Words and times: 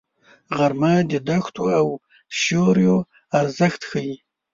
غرمه 0.57 0.93
د 1.11 1.13
دښتو 1.29 1.63
او 1.79 1.87
سیوریو 2.39 2.97
ارزښت 3.39 3.81
ښيي 3.89 4.15